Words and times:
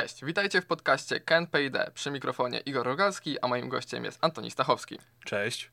Cześć, 0.00 0.24
witajcie 0.24 0.60
w 0.60 0.66
podcaście 0.66 1.20
KNPID 1.20 1.76
przy 1.94 2.10
mikrofonie 2.10 2.58
Igor 2.58 2.86
Rogalski, 2.86 3.40
a 3.40 3.48
moim 3.48 3.68
gościem 3.68 4.04
jest 4.04 4.18
Antoni 4.24 4.50
Stachowski. 4.50 4.98
Cześć. 5.24 5.70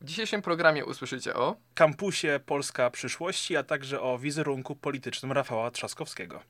W 0.00 0.04
dzisiejszym 0.04 0.42
programie 0.42 0.84
usłyszycie 0.84 1.34
o 1.34 1.56
Kampusie 1.74 2.40
Polska 2.46 2.90
przyszłości, 2.90 3.56
a 3.56 3.62
także 3.62 4.00
o 4.00 4.18
wizerunku 4.18 4.76
politycznym 4.76 5.32
Rafała 5.32 5.70
Trzaskowskiego. 5.70 6.42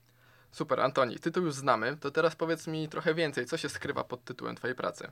Super, 0.52 0.80
Antoni, 0.80 1.18
tytuł 1.18 1.45
już 1.45 1.54
znamy, 1.54 1.96
to 1.96 2.10
teraz 2.10 2.36
powiedz 2.36 2.66
mi 2.66 2.88
trochę 2.88 3.14
więcej, 3.14 3.46
co 3.46 3.56
się 3.56 3.69
skrywa 3.69 4.05
pod 4.05 4.24
tytułem 4.24 4.56
Twojej 4.56 4.77
pracy. 4.77 5.09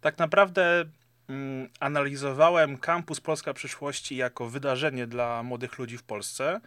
Tak 0.00 0.18
naprawdę 0.18 0.84
mm, 1.28 1.68
analizowałem 1.80 2.78
Kampus 2.78 3.20
Polska 3.20 3.54
przyszłości 3.54 4.16
jako 4.16 4.48
wydarzenie 4.48 5.06
dla 5.06 5.42
młodych 5.42 5.78
ludzi 5.78 5.98
w 5.98 6.02
Polsce, 6.02 6.60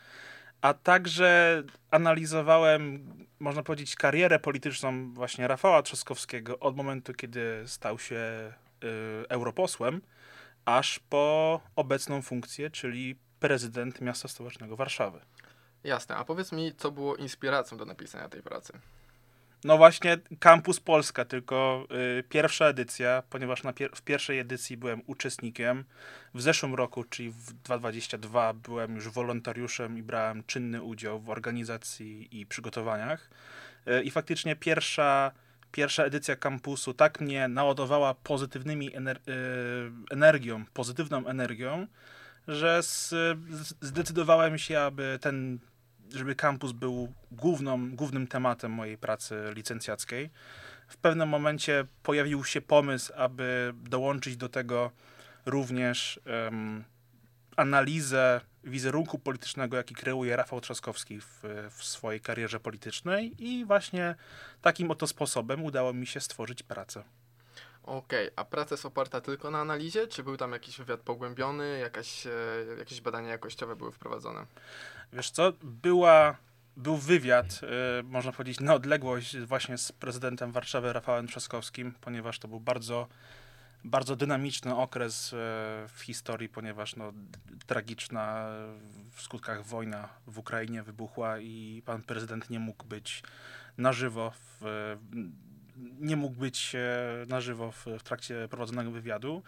a 0.62 0.73
także 0.73 1.63
analizowałem, 1.91 3.03
można 3.39 3.63
powiedzieć, 3.63 3.95
karierę 3.95 4.39
polityczną 4.39 5.13
właśnie 5.13 5.47
Rafała 5.47 5.81
Trzaskowskiego 5.81 6.59
od 6.59 6.75
momentu, 6.75 7.13
kiedy 7.13 7.63
stał 7.66 7.99
się 7.99 8.16
y, 8.16 9.27
europosłem, 9.30 10.02
aż 10.66 10.99
po 10.99 11.61
obecną 11.75 12.21
funkcję, 12.21 12.70
czyli 12.70 13.16
prezydent 13.39 14.02
miasta 14.02 14.27
stołecznego 14.27 14.75
Warszawy. 14.75 15.20
Jasne, 15.83 16.16
a 16.16 16.25
powiedz 16.25 16.52
mi, 16.52 16.75
co 16.75 16.91
było 16.91 17.16
inspiracją 17.16 17.77
do 17.77 17.85
napisania 17.85 18.30
tej 18.30 18.41
pracy? 18.41 18.73
No 19.63 19.77
właśnie 19.77 20.18
Campus 20.40 20.80
Polska, 20.80 21.26
tylko 21.26 21.88
y, 22.20 22.23
pierwsza 22.23 22.66
edycja, 22.66 23.23
ponieważ 23.30 23.62
pier 23.76 23.91
w 23.95 24.02
pierwszej 24.02 24.40
edycji 24.40 24.77
byłem 24.77 25.02
uczestnikiem. 25.08 25.86
W 26.34 26.41
zeszłym 26.41 26.76
roku, 26.76 27.04
czyli 27.04 27.30
w 27.30 27.54
2022, 27.54 28.53
byłem 28.53 28.95
już 28.95 29.09
wolontariuszem 29.09 29.98
i 29.98 30.03
brałem 30.03 30.44
czynny 30.44 30.81
udział 30.81 31.20
w 31.20 31.30
organizacji 31.30 32.40
i 32.40 32.45
przygotowaniach. 32.45 33.30
Y, 33.88 34.03
I 34.03 34.11
faktycznie 34.11 34.56
pierwsza, 34.56 35.31
pierwsza 35.72 36.03
edycja 36.03 36.36
kampusu 36.36 36.94
tak 36.94 37.22
mnie 37.22 37.48
naładowała 37.48 38.14
pozytywnymi 38.14 38.95
ener 38.95 39.17
y, 39.17 39.22
energią, 40.11 40.66
pozytywną 40.73 41.28
energią, 41.28 41.88
że 42.48 42.80
zdecydowałem 43.81 44.58
się, 44.58 44.80
aby 44.80 45.20
ten 45.22 45.59
żeby 46.15 46.35
kampus 46.35 46.71
był 46.71 47.13
główną, 47.31 47.95
głównym 47.95 48.27
tematem 48.27 48.71
mojej 48.71 48.97
pracy 48.97 49.43
licencjackiej. 49.55 50.29
W 50.88 50.97
pewnym 50.97 51.29
momencie 51.29 51.85
pojawił 52.03 52.43
się 52.43 52.61
pomysł, 52.61 53.13
aby 53.15 53.73
dołączyć 53.75 54.37
do 54.37 54.49
tego 54.49 54.91
również 55.45 56.19
um, 56.43 56.83
analizę 57.55 58.41
wizerunku 58.63 59.19
politycznego, 59.19 59.77
jaki 59.77 59.95
kreuje 59.95 60.35
Rafał 60.35 60.61
Trzaskowski 60.61 61.21
w, 61.21 61.41
w 61.71 61.83
swojej 61.83 62.21
karierze 62.21 62.59
politycznej 62.59 63.43
i 63.43 63.65
właśnie 63.65 64.15
takim 64.61 64.91
oto 64.91 65.07
sposobem 65.07 65.63
udało 65.63 65.93
mi 65.93 66.07
się 66.07 66.19
stworzyć 66.19 66.63
pracę. 66.63 67.03
Okej, 67.90 68.30
a 68.36 68.45
praca 68.45 68.73
jest 68.73 68.86
oparta 68.86 69.22
tylko 69.22 69.52
na 69.52 69.59
analizie, 69.59 70.08
czy 70.08 70.23
był 70.23 70.38
tam 70.38 70.52
jakiś 70.52 70.78
wywiad 70.78 71.00
pogłębiony, 71.00 71.80
jakaś, 71.80 72.28
e, 72.28 72.32
jakieś 72.80 73.02
badania 73.02 73.30
jakościowe 73.30 73.76
były 73.76 73.92
wprowadzone? 73.92 74.45
Wiesz 75.14 75.32
co, 75.32 75.54
była, 75.64 76.38
był 76.78 76.98
wywiad, 76.98 77.62
e, 78.00 78.04
można 78.04 78.32
powiedzieć, 78.32 78.60
na 78.60 78.73
odległość 78.73 79.38
właśnie 79.38 79.78
z 79.78 79.92
prezydentem 79.92 80.52
Warszawy 80.52 80.94
Rafałem 80.94 81.28
Trzaskowskim, 81.28 81.94
ponieważ 82.02 82.40
to 82.40 82.48
był 82.48 82.60
bardzo, 82.60 83.08
bardzo 83.84 84.16
dynamiczny 84.16 84.76
okres 84.76 85.34
e, 85.34 85.38
w 85.88 86.02
historii, 86.04 86.50
ponieważ 86.50 86.95
no, 86.95 87.14
tragiczna 87.67 88.50
w 89.12 89.22
skutkach 89.22 89.66
wojna 89.66 90.10
w 90.28 90.38
Ukrainie 90.38 90.84
wybuchła 90.84 91.40
i 91.40 91.84
pan 91.86 92.02
prezydent 92.02 92.50
nie 92.50 92.60
mógł 92.60 92.86
być 92.86 93.23
na 93.78 93.94
żywo 93.94 94.32
w, 94.36 94.95
nie 96.00 96.16
mógł 96.16 96.36
być 96.36 96.75
na 97.28 97.42
żywo 97.42 97.72
w, 97.72 97.86
w, 97.86 98.04
trakcie 98.04 98.48
prowadzonego 98.49 98.92
wywiadu. 98.92 99.43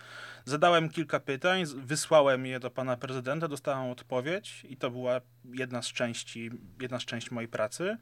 Zadałem 0.45 0.89
kilka 0.89 1.19
pytań, 1.19 1.63
wysłałem 1.75 2.45
je 2.45 2.59
do 2.59 2.71
pana 2.71 2.97
prezydenta, 2.97 3.47
dostałem 3.47 3.89
odpowiedź 3.89 4.65
i 4.69 4.77
to 4.77 4.91
była 4.91 5.21
jedna 5.53 5.81
z 5.81 5.87
części, 5.87 6.49
jedna 6.81 6.99
z 6.99 7.05
części 7.05 7.33
mojej 7.33 7.47
pracy. 7.47 7.97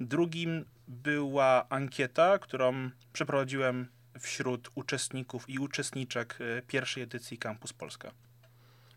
Drugim 0.00 0.64
była 0.88 1.68
ankieta, 1.68 2.38
którą 2.38 2.90
przeprowadziłem 3.12 3.88
wśród 4.20 4.70
uczestników 4.74 5.50
i 5.50 5.58
uczestniczek 5.58 6.38
e, 6.40 6.62
pierwszej 6.62 7.02
edycji 7.02 7.38
Campus 7.38 7.72
Polska. 7.72 8.12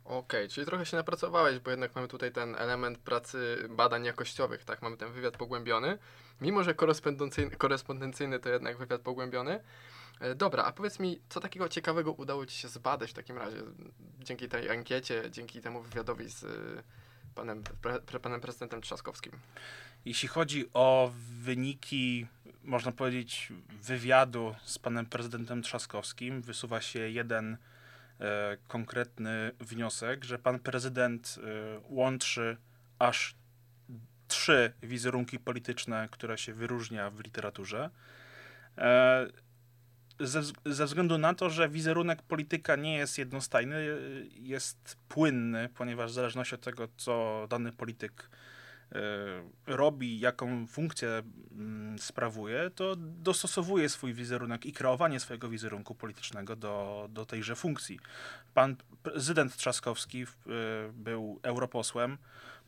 Okej, 0.07 0.19
okay, 0.19 0.47
czyli 0.47 0.67
trochę 0.67 0.85
się 0.85 0.97
napracowałeś, 0.97 1.59
bo 1.59 1.71
jednak 1.71 1.95
mamy 1.95 2.07
tutaj 2.07 2.31
ten 2.31 2.55
element 2.55 2.97
pracy 2.97 3.67
badań 3.69 4.05
jakościowych, 4.05 4.65
tak? 4.65 4.81
Mamy 4.81 4.97
ten 4.97 5.11
wywiad 5.11 5.37
pogłębiony. 5.37 5.97
Mimo, 6.41 6.63
że 6.63 6.73
korespondencyjny, 7.57 8.39
to 8.39 8.49
jednak 8.49 8.77
wywiad 8.77 9.01
pogłębiony. 9.01 9.59
E, 10.19 10.35
dobra, 10.35 10.63
a 10.63 10.71
powiedz 10.71 10.99
mi, 10.99 11.19
co 11.29 11.39
takiego 11.39 11.69
ciekawego 11.69 12.11
udało 12.11 12.45
Ci 12.45 12.57
się 12.57 12.67
zbadać 12.67 13.11
w 13.11 13.13
takim 13.13 13.37
razie 13.37 13.57
dzięki 14.19 14.49
tej 14.49 14.69
ankiecie, 14.69 15.23
dzięki 15.31 15.61
temu 15.61 15.81
wywiadowi 15.81 16.29
z 16.29 16.43
e, 16.43 16.47
panem, 17.35 17.63
pre, 18.05 18.19
panem 18.19 18.41
prezydentem 18.41 18.81
Trzaskowskim? 18.81 19.31
Jeśli 20.05 20.27
chodzi 20.27 20.69
o 20.73 21.11
wyniki, 21.41 22.27
można 22.63 22.91
powiedzieć, 22.91 23.53
wywiadu 23.83 24.55
z 24.63 24.79
panem 24.79 25.05
prezydentem 25.05 25.61
Trzaskowskim, 25.61 26.41
wysuwa 26.41 26.81
się 26.81 26.99
jeden 26.99 27.57
konkretny 28.67 29.51
wniosek, 29.59 30.23
że 30.23 30.39
pan 30.39 30.59
prezydent 30.59 31.39
e, 31.39 31.79
łączy 31.89 32.57
aż 32.99 33.35
trzy 34.27 34.73
wizerunki 34.83 35.39
polityczne, 35.39 36.07
które 36.11 36.37
się 36.37 36.53
wyróżnia 36.53 37.09
w 37.09 37.19
literaturze. 37.19 37.89
E, 38.77 39.27
ze, 40.19 40.41
ze, 40.65 40.85
względu 40.85 41.17
na 41.17 41.33
to, 41.33 41.49
że 41.49 41.69
wizerunek 41.69 42.21
polityka 42.21 42.75
nie 42.75 42.97
jest 42.97 43.17
jednostajny, 43.17 43.85
jest 44.31 44.97
płynny, 45.09 45.69
ponieważ 45.75 46.11
w 46.11 46.13
zależności 46.13 46.55
od 46.55 46.61
tego, 46.61 46.87
co 46.97 47.47
dany 47.49 47.71
polityk 47.71 48.29
e, 48.31 48.56
robi, 49.67 50.19
jaką 50.19 50.67
funkcję 50.67 51.09
mm, 51.51 51.99
sprawuje, 51.99 52.69
to 52.75 52.95
dostosowuje 52.95 53.89
swój 53.89 54.13
wizerunek 54.13 54.65
i 54.65 54.73
kreowanie 54.73 55.19
swojego 55.19 55.49
wizerunku 55.49 55.95
politycznego 55.95 56.55
do, 56.55 57.07
do 57.11 57.25
tejże 57.25 57.55
funkcji. 57.55 57.99
Pan 58.53 58.75
prezydent 59.03 59.55
Trzaskowski 59.55 60.23
e, 60.23 60.27
był 60.93 61.39
europosłem, 61.43 62.17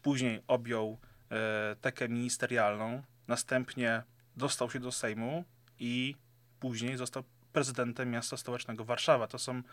później 0.02 0.42
objął 0.48 0.98
e, 1.32 1.76
tekę 1.82 2.10
ministerialną, 2.10 3.04
następnie 3.28 4.04
dostał 4.38 4.72
się 4.72 4.80
do 4.80 4.92
Sejmu 4.92 5.44
i 5.80 6.16
później 6.60 6.98
został 6.98 7.24
prezydentem 7.54 8.12
miasta 8.12 8.38
stołecznego 8.38 8.86
Warszawa. 8.86 9.28
To 9.28 9.40
są 9.40 9.64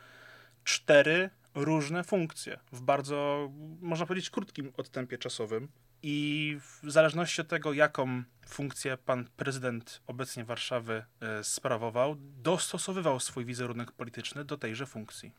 cztery 0.64 1.30
różne 1.54 2.04
funkcje 2.04 2.58
w 2.72 2.80
bardzo, 2.80 3.50
można 3.80 4.06
powiedzieć, 4.06 4.30
krótkim 4.30 4.72
odstępie 4.76 5.18
czasowym. 5.18 5.68
I 6.02 6.58
w 6.82 6.90
zależności 6.90 7.40
od 7.40 7.48
tego, 7.48 7.72
jaką 7.72 8.22
funkcję 8.48 8.96
pan 8.96 9.28
prezydent 9.36 10.00
obecnie 10.06 10.44
Warszawy 10.44 11.04
e, 11.20 11.44
sprawował, 11.44 12.16
dostosowywał 12.18 13.20
swój 13.20 13.44
wizerunek 13.44 13.92
polityczny 13.92 14.44
do 14.44 14.58
tejże 14.58 14.86
funkcji. 14.86 15.32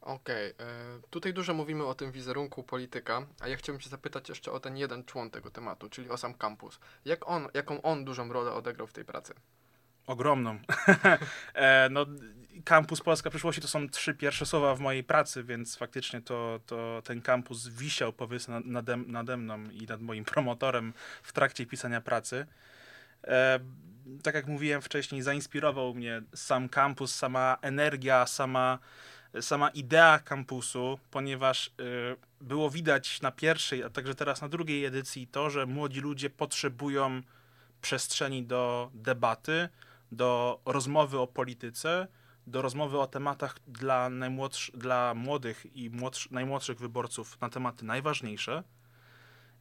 Okej, 0.00 0.54
okay. 0.54 0.66
tutaj 1.10 1.34
dużo 1.34 1.54
mówimy 1.54 1.84
o 1.84 1.94
tym 1.94 2.12
wizerunku 2.12 2.62
polityka, 2.62 3.26
a 3.40 3.48
ja 3.48 3.56
chciałbym 3.56 3.80
się 3.80 3.90
zapytać 3.90 4.28
jeszcze 4.28 4.52
o 4.52 4.60
ten 4.60 4.76
jeden 4.76 5.04
człon 5.04 5.30
tego 5.30 5.50
tematu, 5.50 5.88
czyli 5.88 6.10
o 6.10 6.16
sam 6.16 6.34
kampus. 6.34 6.80
Jak 7.04 7.28
on, 7.28 7.48
jaką 7.54 7.82
on 7.82 8.04
dużą 8.04 8.32
rolę 8.32 8.52
odegrał 8.52 8.86
w 8.86 8.92
tej 8.92 9.04
pracy? 9.04 9.34
Ogromną. 10.06 10.58
e, 11.54 11.88
no, 11.90 12.06
kampus 12.64 13.00
Polska 13.00 13.30
Przyszłości 13.30 13.62
to 13.62 13.68
są 13.68 13.88
trzy 13.88 14.14
pierwsze 14.14 14.46
słowa 14.46 14.74
w 14.74 14.80
mojej 14.80 15.04
pracy, 15.04 15.44
więc 15.44 15.76
faktycznie 15.76 16.20
to, 16.20 16.60
to 16.66 17.02
ten 17.04 17.22
kampus 17.22 17.68
wisiał 17.68 18.12
powiedzmy 18.12 18.60
nade, 18.64 18.96
nade 18.96 19.36
mną 19.36 19.64
i 19.70 19.86
nad 19.86 20.00
moim 20.00 20.24
promotorem 20.24 20.92
w 21.22 21.32
trakcie 21.32 21.66
pisania 21.66 22.00
pracy. 22.00 22.46
E, 23.24 23.60
tak 24.22 24.34
jak 24.34 24.46
mówiłem 24.46 24.82
wcześniej, 24.82 25.22
zainspirował 25.22 25.94
mnie 25.94 26.22
sam 26.34 26.68
kampus, 26.68 27.14
sama 27.14 27.56
energia, 27.62 28.26
sama 28.26 28.78
sama 29.40 29.68
idea 29.68 30.18
kampusu, 30.18 30.98
ponieważ 31.10 31.66
y, 31.66 31.70
było 32.40 32.70
widać 32.70 33.20
na 33.20 33.30
pierwszej, 33.30 33.84
a 33.84 33.90
także 33.90 34.14
teraz 34.14 34.42
na 34.42 34.48
drugiej 34.48 34.84
edycji 34.84 35.26
to, 35.26 35.50
że 35.50 35.66
młodzi 35.66 36.00
ludzie 36.00 36.30
potrzebują 36.30 37.22
przestrzeni 37.82 38.42
do 38.42 38.90
debaty, 38.94 39.68
do 40.12 40.60
rozmowy 40.64 41.18
o 41.18 41.26
polityce, 41.26 42.08
do 42.46 42.62
rozmowy 42.62 42.98
o 42.98 43.06
tematach 43.06 43.58
dla, 43.66 44.10
dla 44.74 45.14
młodych 45.14 45.76
i 45.76 45.90
najmłodszych 46.30 46.78
wyborców 46.78 47.40
na 47.40 47.48
tematy 47.48 47.84
najważniejsze. 47.84 48.62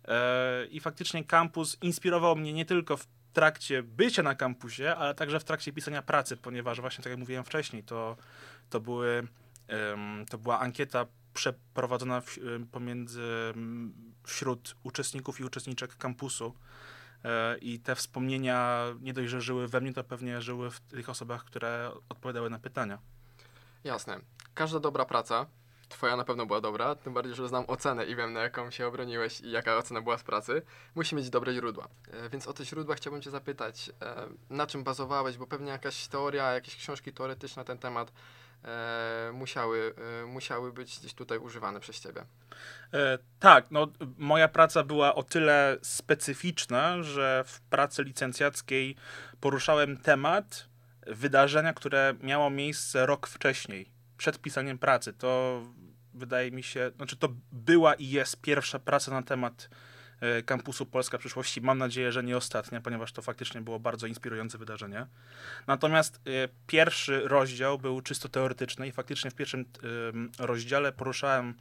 E, 0.05 0.65
I 0.65 0.79
faktycznie 0.79 1.23
kampus 1.23 1.77
inspirował 1.81 2.35
mnie 2.35 2.53
nie 2.53 2.65
tylko 2.65 2.97
w 2.97 3.07
trakcie 3.33 3.83
bycia 3.83 4.23
na 4.23 4.35
kampusie, 4.35 4.95
ale 4.97 5.15
także 5.15 5.39
w 5.39 5.43
trakcie 5.43 5.73
pisania 5.73 6.01
pracy, 6.01 6.37
ponieważ 6.37 6.81
właśnie 6.81 7.03
tak 7.03 7.11
jak 7.11 7.19
mówiłem 7.19 7.43
wcześniej, 7.43 7.83
to, 7.83 8.17
to 8.69 8.79
były 8.79 9.27
to 10.29 10.37
była 10.37 10.59
ankieta 10.59 11.05
przeprowadzona 11.33 12.21
w, 12.21 12.37
pomiędzy 12.71 13.53
wśród 14.23 14.75
uczestników 14.83 15.39
i 15.39 15.43
uczestniczek 15.43 15.97
kampusu 15.97 16.53
I 17.61 17.79
te 17.79 17.95
wspomnienia 17.95 18.85
nie 19.01 19.13
dość, 19.13 19.29
że 19.29 19.41
żyły 19.41 19.67
we 19.67 19.81
mnie, 19.81 19.93
to 19.93 20.03
pewnie 20.03 20.41
żyły 20.41 20.71
w 20.71 20.79
tych 20.79 21.09
osobach, 21.09 21.43
które 21.43 21.91
odpowiadały 22.09 22.49
na 22.49 22.59
pytania. 22.59 22.99
Jasne. 23.83 24.19
Każda 24.53 24.79
dobra 24.79 25.05
praca, 25.05 25.45
twoja 25.89 26.15
na 26.15 26.23
pewno 26.23 26.45
była 26.45 26.61
dobra, 26.61 26.95
tym 26.95 27.13
bardziej, 27.13 27.35
że 27.35 27.47
znam 27.47 27.65
ocenę 27.67 28.05
i 28.05 28.15
wiem, 28.15 28.33
na 28.33 28.39
jaką 28.41 28.71
się 28.71 28.87
obroniłeś 28.87 29.41
i 29.41 29.51
jaka 29.51 29.77
ocena 29.77 30.01
była 30.01 30.17
z 30.17 30.23
pracy, 30.23 30.61
musi 30.95 31.15
mieć 31.15 31.29
dobre 31.29 31.53
źródła. 31.53 31.87
E, 32.11 32.29
Więc 32.29 32.47
o 32.47 32.53
te 32.53 32.65
źródła 32.65 32.95
chciałbym 32.95 33.21
cię 33.21 33.31
zapytać, 33.31 33.89
e, 34.01 34.27
na 34.49 34.67
czym 34.67 34.83
bazowałeś, 34.83 35.37
bo 35.37 35.47
pewnie 35.47 35.71
jakaś 35.71 36.07
teoria, 36.07 36.51
jakieś 36.53 36.75
książki 36.75 37.13
teoretyczne 37.13 37.59
na 37.59 37.65
ten 37.65 37.77
temat 37.77 38.11
e, 38.11 38.13
musiały, 39.33 39.93
e, 40.23 40.25
musiały 40.25 40.73
być 40.73 40.99
gdzieś 40.99 41.13
tutaj 41.13 41.37
używane 41.37 41.79
przez 41.79 41.99
ciebie. 41.99 42.25
E, 42.93 43.17
tak, 43.39 43.71
no 43.71 43.87
moja 44.17 44.47
praca 44.47 44.83
była 44.83 45.15
o 45.15 45.23
tyle 45.23 45.77
specyficzna, 45.81 47.03
że 47.03 47.43
w 47.47 47.61
pracy 47.61 48.03
licencjackiej 48.03 48.95
poruszałem 49.39 49.97
temat 49.97 50.69
wydarzenia, 51.07 51.73
które 51.73 52.13
miało 52.21 52.49
miejsce 52.49 53.05
rok 53.05 53.27
wcześniej, 53.27 53.91
przed 54.17 54.39
pisaniem 54.39 54.77
pracy. 54.77 55.13
To 55.13 55.61
wydaje 56.13 56.51
mi 56.51 56.63
się, 56.63 56.91
znaczy 56.95 57.17
to 57.17 57.29
była 57.51 57.93
i 57.93 58.09
jest 58.09 58.41
pierwsza 58.41 58.79
praca 58.79 59.11
na 59.11 59.21
temat 59.21 59.69
e, 59.71 59.90
kampusu 60.45 60.85
Polska 60.85 61.17
przyszłości. 61.17 61.61
Mam 61.61 61.77
nadzieję, 61.77 62.11
że 62.11 62.23
nie 62.23 62.37
ostatnia, 62.37 62.81
ponieważ 62.81 63.11
to 63.11 63.21
faktycznie 63.21 63.61
było 63.61 63.79
bardzo 63.79 64.07
inspirujące 64.07 64.57
wydarzenie. 64.57 65.05
Natomiast 65.67 66.15
e, 66.15 66.19
pierwszy 66.67 67.21
rozdział 67.27 67.79
był 67.79 68.01
czysto 68.01 68.29
teoretyczny 68.29 68.87
i 68.87 68.91
faktycznie 68.91 69.31
w 69.31 69.35
pierwszym 69.35 69.65
rozdziale 70.39 70.91
poruszałem 70.91 71.53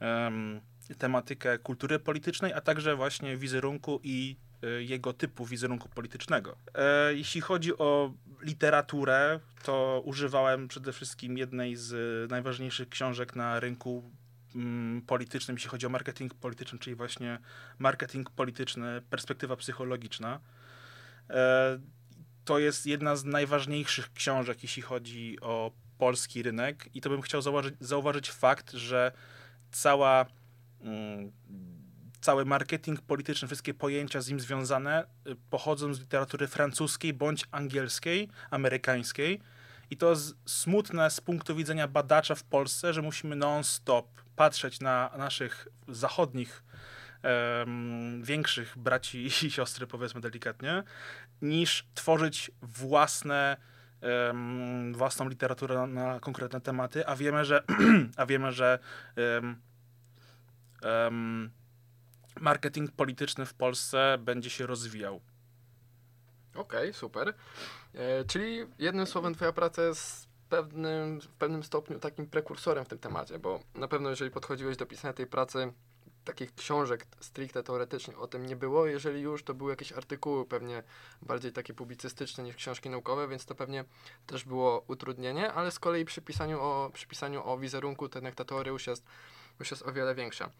em, 0.00 0.60
tematykę 0.98 1.58
kultury 1.58 1.98
politycznej, 1.98 2.52
a 2.52 2.60
także 2.60 2.96
właśnie 2.96 3.36
wizerunku 3.36 4.00
i 4.02 4.36
y, 4.64 4.84
jego 4.84 5.12
typu 5.12 5.46
wizerunku 5.46 5.88
politycznego. 5.88 6.56
E, 6.74 7.14
jeśli 7.14 7.40
chodzi 7.40 7.78
o 7.78 8.12
literaturę, 8.42 9.40
to 9.62 10.02
używałem 10.04 10.68
przede 10.68 10.92
wszystkim 10.92 11.38
jednej 11.38 11.76
z 11.76 12.30
najważniejszych 12.30 12.88
książek 12.88 13.36
na 13.36 13.60
rynku 13.60 14.10
politycznym, 15.06 15.56
jeśli 15.56 15.70
chodzi 15.70 15.86
o 15.86 15.88
marketing 15.88 16.34
polityczny, 16.34 16.78
czyli 16.78 16.96
właśnie 16.96 17.38
marketing 17.78 18.30
polityczny, 18.30 19.02
perspektywa 19.10 19.56
psychologiczna. 19.56 20.40
E, 21.30 21.78
to 22.44 22.58
jest 22.58 22.86
jedna 22.86 23.16
z 23.16 23.24
najważniejszych 23.24 24.12
książek, 24.12 24.62
jeśli 24.62 24.82
chodzi 24.82 25.40
o 25.40 25.72
polski 25.98 26.42
rynek 26.42 26.88
i 26.94 27.00
to 27.00 27.10
bym 27.10 27.22
chciał 27.22 27.42
zauważyć, 27.42 27.74
zauważyć 27.80 28.30
fakt, 28.30 28.72
że 28.72 29.12
cała, 29.72 30.26
mm, 30.80 31.32
cały 32.20 32.44
marketing 32.44 33.00
polityczny, 33.00 33.48
wszystkie 33.48 33.74
pojęcia 33.74 34.20
z 34.20 34.28
nim 34.28 34.40
związane 34.40 35.04
y, 35.26 35.36
pochodzą 35.50 35.94
z 35.94 36.00
literatury 36.00 36.46
francuskiej 36.46 37.12
bądź 37.12 37.44
angielskiej, 37.50 38.28
amerykańskiej. 38.50 39.40
I 39.90 39.96
to 39.96 40.10
jest 40.10 40.36
smutne 40.46 41.10
z 41.10 41.20
punktu 41.20 41.56
widzenia 41.56 41.88
badacza 41.88 42.34
w 42.34 42.44
Polsce, 42.44 42.92
że 42.92 43.02
musimy 43.02 43.36
non-stop 43.36 44.25
patrzeć 44.36 44.80
na 44.80 45.10
naszych 45.18 45.68
zachodnich 45.88 46.64
em, 47.22 48.22
większych 48.22 48.78
braci 48.78 49.26
i 49.26 49.30
siostry, 49.30 49.86
powiedzmy 49.86 50.20
delikatnie, 50.20 50.82
niż 51.42 51.86
tworzyć 51.94 52.50
własne 52.62 53.56
em, 54.00 54.94
własną 54.94 55.28
literaturę 55.28 55.86
na, 55.86 56.20
konkretne 56.20 56.60
tematy, 56.60 57.06
a 57.06 57.16
wiemy, 57.16 57.44
że, 57.44 57.64
a 58.16 58.26
wiemy, 58.26 58.52
że 58.52 58.78
em, 60.82 61.50
marketing 62.40 62.92
polityczny 62.92 63.46
w 63.46 63.54
Polsce 63.54 64.18
będzie 64.20 64.50
się 64.50 64.66
rozwijał. 64.66 65.20
Okej, 66.54 66.92
super. 66.92 67.34
E, 67.94 68.24
czyli 68.24 68.66
jednym 68.78 69.06
słowem 69.06 69.34
twoja 69.34 69.52
praca 69.52 69.82
jest 69.82 70.28
pewnym, 70.48 71.20
w 71.20 71.28
pewnym 71.28 71.62
stopniu 71.62 71.98
takim 71.98 72.26
prekursorem 72.26 72.84
w 72.84 72.88
tym 72.88 72.98
temacie, 72.98 73.38
bo 73.38 73.60
na 73.74 73.88
pewno 73.88 74.10
jeżeli 74.10 74.30
podchodziłeś 74.30 74.76
do 74.76 74.86
pisania 74.86 75.12
tej 75.12 75.26
pracy, 75.26 75.72
takich 76.26 76.54
książek 76.54 77.06
stricte 77.20 77.62
teoretycznie 77.62 78.16
o 78.16 78.26
tym 78.26 78.46
nie 78.46 78.56
było. 78.56 78.86
Jeżeli 78.86 79.20
już, 79.20 79.44
to 79.44 79.54
były 79.54 79.70
jakieś 79.70 79.92
artykuły 79.92 80.46
pewnie 80.46 80.82
bardziej 81.22 81.52
takie 81.52 81.74
publicystyczne 81.74 82.44
niż 82.44 82.56
książki 82.56 82.90
naukowe, 82.90 83.28
więc 83.28 83.46
to 83.46 83.54
pewnie 83.54 83.84
też 84.26 84.44
było 84.44 84.84
utrudnienie, 84.88 85.52
ale 85.52 85.70
z 85.70 85.78
kolei 85.78 86.04
przy 86.04 86.22
pisaniu 86.22 86.60
o, 86.60 86.90
przy 86.92 87.06
pisaniu 87.06 87.48
o 87.48 87.58
wizerunku 87.58 88.04
jednak 88.14 88.34
ta 88.34 88.44
teoria 88.44 88.72
już 88.72 88.86
jest, 88.86 89.04
już 89.60 89.70
jest 89.70 89.82
o 89.82 89.92
wiele 89.92 90.14
większa. 90.14 90.50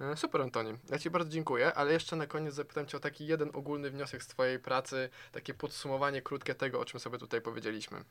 E, 0.00 0.16
Super, 0.16 0.42
Antoni. 0.42 0.78
Ja 0.90 0.98
Ci 0.98 1.10
bardzo 1.10 1.30
dziękuję, 1.30 1.74
ale 1.74 1.92
jeszcze 1.92 2.16
na 2.16 2.26
koniec 2.26 2.54
zapytam 2.54 2.86
Cię 2.86 2.96
o 2.96 3.00
taki 3.00 3.26
jeden 3.26 3.50
ogólny 3.52 3.90
wniosek 3.90 4.22
z 4.22 4.26
Twojej 4.26 4.58
pracy, 4.58 5.08
takie 5.32 5.54
podsumowanie 5.54 6.22
krótkie 6.22 6.54
tego, 6.54 6.80
o 6.80 6.84
czym 6.84 7.00
sobie 7.00 7.18
tutaj 7.18 7.40
powiedzieliśmy. 7.40 8.04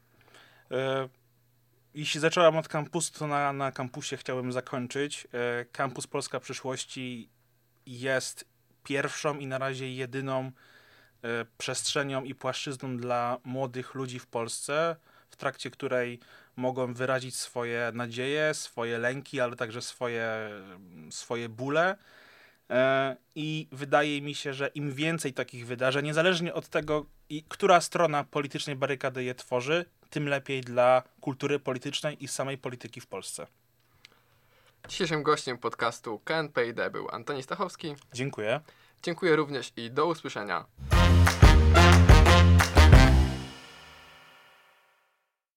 E, 0.73 1.09
Jeśli 1.93 2.19
zacząłem 2.19 2.57
od 2.57 2.67
kampusu, 2.67 3.13
to 3.13 3.27
na, 3.27 3.53
na 3.53 3.71
kampusie 3.71 4.17
chciałbym 4.17 4.51
zakończyć. 4.51 5.27
E, 5.33 5.65
Kampus 5.65 6.07
Polska 6.07 6.39
Przyszłości 6.39 7.29
jest 7.85 8.45
pierwszą 8.83 9.39
i 9.39 9.47
na 9.47 9.57
razie 9.57 9.93
jedyną 9.93 10.51
e, 11.23 11.45
przestrzenią 11.57 12.23
i 12.23 12.35
płaszczyzną 12.35 12.97
dla 12.97 13.37
młodych 13.43 13.93
ludzi 13.93 14.19
w 14.19 14.27
Polsce, 14.27 14.95
w 15.29 15.35
trakcie 15.35 15.71
której 15.71 16.19
mogą 16.55 16.93
wyrazić 16.93 17.35
swoje 17.35 17.91
nadzieje, 17.93 18.53
swoje 18.53 18.97
lęki, 18.97 19.41
ale 19.41 19.55
także 19.55 19.81
swoje, 19.81 20.49
swoje 21.09 21.49
bóle. 21.49 21.97
I 23.35 23.67
wydaje 23.71 24.21
mi 24.21 24.35
się, 24.35 24.53
że 24.53 24.67
im 24.67 24.93
więcej 24.93 25.33
takich 25.33 25.67
wydarzeń, 25.67 26.05
niezależnie 26.05 26.53
od 26.53 26.67
tego, 26.67 27.05
która 27.47 27.81
strona 27.81 28.23
politycznej 28.23 28.75
barykady 28.75 29.23
je 29.23 29.35
tworzy, 29.35 29.85
tym 30.13 30.27
lepiej 30.27 30.61
dla 30.61 31.03
kultury 31.21 31.59
politycznej 31.59 32.23
i 32.23 32.27
samej 32.27 32.57
polityki 32.57 33.01
w 33.01 33.07
Polsce. 33.07 33.47
Dzisiejszym 34.89 35.23
gościem 35.23 35.57
podcastu 35.57 36.21
KNPID 36.23 36.89
był 36.91 37.09
Antoni 37.11 37.43
Stachowski. 37.43 37.95
Dziękuję. 38.13 38.61
Dziękuję 39.03 39.35
również 39.35 39.73
i 39.77 39.91
do 39.91 40.05
usłyszenia. 40.05 40.65